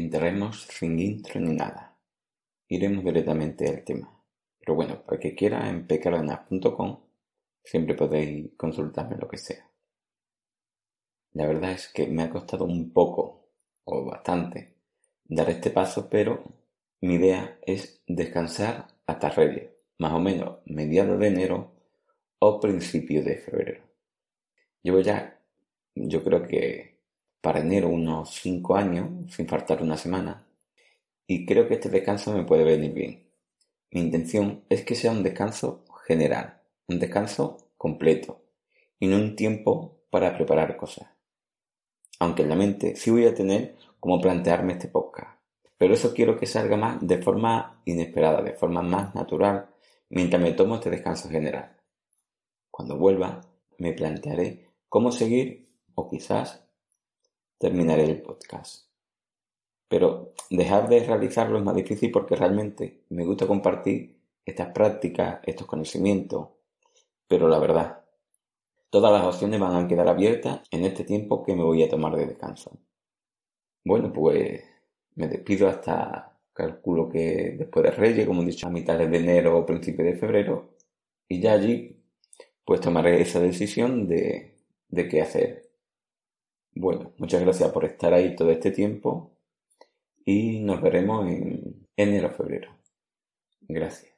[0.00, 1.96] entraremos sin intro ni nada.
[2.68, 4.22] Iremos directamente al tema.
[4.58, 7.00] Pero bueno, para que quiera en pcardenas.com
[7.62, 9.68] siempre podéis consultarme lo que sea.
[11.32, 13.48] La verdad es que me ha costado un poco
[13.84, 14.74] o bastante
[15.24, 16.42] dar este paso, pero
[17.00, 21.72] mi idea es descansar hasta Reyes, más o menos mediados de enero
[22.38, 23.82] o principios de febrero.
[24.82, 25.40] Llevo ya,
[25.94, 26.99] yo creo que
[27.40, 30.46] para enero unos 5 años, sin faltar una semana,
[31.26, 33.30] y creo que este descanso me puede venir bien.
[33.90, 38.42] Mi intención es que sea un descanso general, un descanso completo,
[38.98, 41.08] y no un tiempo para preparar cosas.
[42.18, 45.40] Aunque en la mente sí voy a tener como plantearme este podcast,
[45.78, 49.70] pero eso quiero que salga más de forma inesperada, de forma más natural,
[50.10, 51.76] mientras me tomo este descanso general.
[52.70, 53.40] Cuando vuelva,
[53.78, 56.66] me plantearé cómo seguir o quizás
[57.60, 58.86] terminaré el podcast.
[59.86, 65.66] Pero dejar de realizarlo es más difícil porque realmente me gusta compartir estas prácticas, estos
[65.66, 66.48] conocimientos.
[67.28, 68.00] Pero la verdad,
[68.88, 72.16] todas las opciones van a quedar abiertas en este tiempo que me voy a tomar
[72.16, 72.72] de descanso.
[73.84, 74.64] Bueno, pues
[75.16, 79.58] me despido hasta, calculo que después de Reyes, como he dicho, a mitades de enero
[79.58, 80.70] o principios de febrero.
[81.28, 81.96] Y ya allí,
[82.64, 84.54] pues tomaré esa decisión de,
[84.88, 85.69] de qué hacer.
[86.74, 89.32] Bueno, muchas gracias por estar ahí todo este tiempo
[90.24, 92.76] y nos veremos en enero o febrero.
[93.62, 94.09] Gracias.